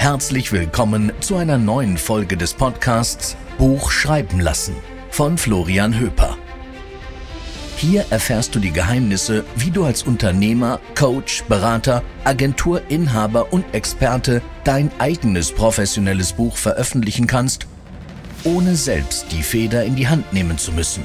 [0.00, 4.74] Herzlich willkommen zu einer neuen Folge des Podcasts Buch schreiben lassen
[5.10, 6.38] von Florian Höper.
[7.76, 14.90] Hier erfährst du die Geheimnisse, wie du als Unternehmer, Coach, Berater, Agenturinhaber und Experte dein
[14.98, 17.66] eigenes professionelles Buch veröffentlichen kannst,
[18.44, 21.04] ohne selbst die Feder in die Hand nehmen zu müssen.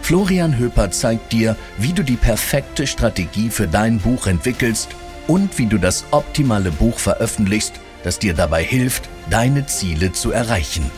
[0.00, 4.88] Florian Höper zeigt dir, wie du die perfekte Strategie für dein Buch entwickelst
[5.28, 10.90] und wie du das optimale Buch veröffentlichst, das dir dabei hilft, deine Ziele zu erreichen.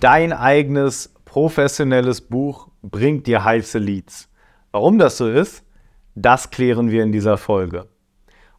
[0.00, 4.28] Dein eigenes professionelles Buch bringt dir heiße Leads.
[4.72, 5.64] Warum das so ist,
[6.14, 7.88] das klären wir in dieser Folge.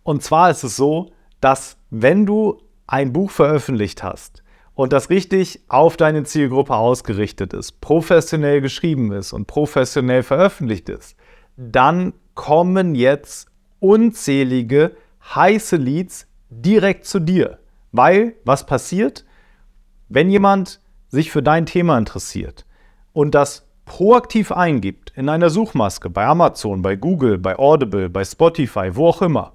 [0.04, 4.44] Und zwar ist es so, dass wenn du ein Buch veröffentlicht hast
[4.76, 11.16] und das richtig auf deine Zielgruppe ausgerichtet ist, professionell geschrieben ist und professionell veröffentlicht ist,
[11.58, 13.50] dann kommen jetzt
[13.80, 14.96] unzählige
[15.34, 17.60] heiße Leads direkt zu dir.
[17.92, 19.26] Weil, was passiert?
[20.10, 20.80] Wenn jemand
[21.10, 22.66] sich für dein Thema interessiert
[23.14, 28.96] und das proaktiv eingibt in einer Suchmaske bei Amazon, bei Google, bei Audible, bei Spotify,
[28.96, 29.54] wo auch immer,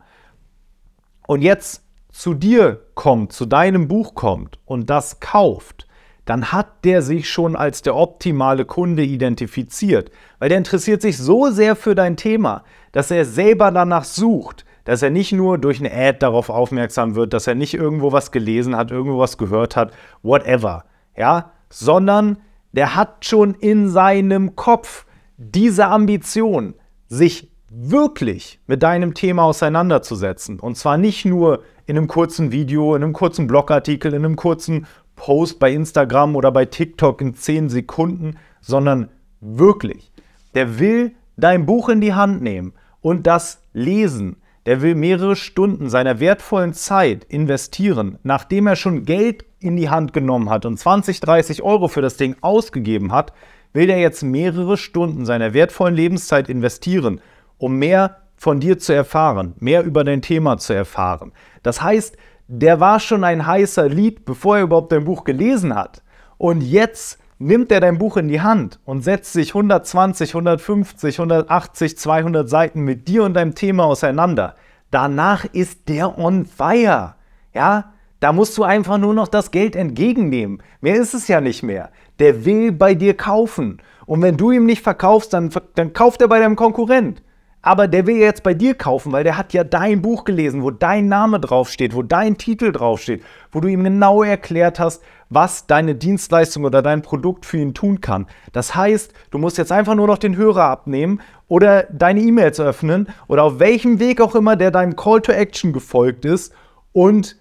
[1.27, 5.87] und jetzt zu dir kommt, zu deinem Buch kommt und das kauft,
[6.31, 11.51] dann hat der sich schon als der optimale Kunde identifiziert, weil der interessiert sich so
[11.51, 15.93] sehr für dein Thema, dass er selber danach sucht, dass er nicht nur durch eine
[15.93, 19.93] Ad darauf aufmerksam wird, dass er nicht irgendwo was gelesen hat, irgendwo was gehört hat,
[20.23, 20.85] whatever,
[21.17, 22.39] ja, sondern
[22.71, 26.75] der hat schon in seinem Kopf diese Ambition,
[27.09, 30.61] sich wirklich mit deinem Thema auseinanderzusetzen.
[30.61, 34.87] Und zwar nicht nur in einem kurzen Video, in einem kurzen Blogartikel, in einem kurzen
[35.21, 39.11] Post bei Instagram oder bei TikTok in 10 Sekunden, sondern
[39.43, 40.11] wirklich.
[40.55, 44.37] Der will dein Buch in die Hand nehmen und das lesen.
[44.65, 50.15] Der will mehrere Stunden seiner wertvollen Zeit investieren, nachdem er schon Geld in die Hand
[50.15, 53.35] genommen hat und 20, 30 Euro für das Ding ausgegeben hat,
[53.75, 57.21] will er jetzt mehrere Stunden seiner wertvollen Lebenszeit investieren,
[57.59, 61.33] um mehr von dir zu erfahren, mehr über dein Thema zu erfahren.
[61.63, 62.17] Das heißt,
[62.53, 66.03] der war schon ein heißer Lied, bevor er überhaupt dein Buch gelesen hat.
[66.37, 71.97] Und jetzt nimmt er dein Buch in die Hand und setzt sich 120, 150, 180,
[71.97, 74.57] 200 Seiten mit dir und deinem Thema auseinander.
[74.91, 77.15] Danach ist der on fire.
[77.55, 80.61] Ja, da musst du einfach nur noch das Geld entgegennehmen.
[80.81, 81.91] Mehr ist es ja nicht mehr.
[82.19, 83.81] Der will bei dir kaufen.
[84.07, 87.23] Und wenn du ihm nicht verkaufst, dann, dann kauft er bei deinem Konkurrent.
[87.63, 90.71] Aber der will jetzt bei dir kaufen, weil der hat ja dein Buch gelesen, wo
[90.71, 93.23] dein Name draufsteht, wo dein Titel draufsteht,
[93.53, 98.01] wo du ihm genau erklärt hast, was deine Dienstleistung oder dein Produkt für ihn tun
[98.01, 98.27] kann.
[98.53, 103.09] Das heißt, du musst jetzt einfach nur noch den Hörer abnehmen oder deine E-Mails öffnen
[103.29, 106.55] oder auf welchem Weg auch immer der deinem Call to Action gefolgt ist
[106.93, 107.37] und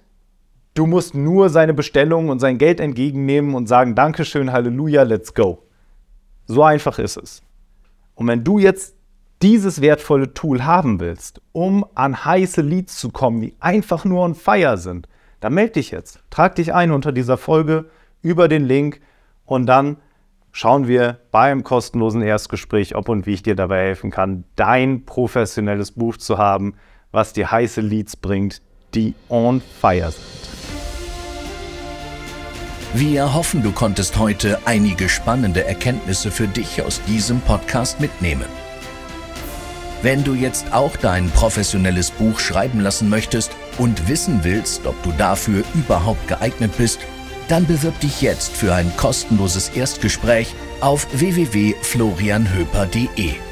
[0.73, 5.63] du musst nur seine Bestellung und sein Geld entgegennehmen und sagen, Dankeschön, Halleluja, let's go.
[6.45, 7.41] So einfach ist es.
[8.15, 8.95] Und wenn du jetzt
[9.41, 14.35] dieses wertvolle Tool haben willst, um an heiße Leads zu kommen, die einfach nur on
[14.35, 15.07] fire sind,
[15.39, 16.19] dann melde dich jetzt.
[16.29, 17.89] Trag dich ein unter dieser Folge
[18.21, 18.99] über den Link
[19.45, 19.97] und dann
[20.51, 25.91] schauen wir beim kostenlosen Erstgespräch, ob und wie ich dir dabei helfen kann, dein professionelles
[25.91, 26.75] Buch zu haben,
[27.11, 28.61] was dir heiße Leads bringt,
[28.93, 30.49] die on fire sind.
[32.93, 38.47] Wir hoffen, du konntest heute einige spannende Erkenntnisse für dich aus diesem Podcast mitnehmen.
[40.01, 45.11] Wenn du jetzt auch dein professionelles Buch schreiben lassen möchtest und wissen willst, ob du
[45.11, 46.99] dafür überhaupt geeignet bist,
[47.49, 53.48] dann bewirb dich jetzt für ein kostenloses Erstgespräch auf www.florianhöper.de.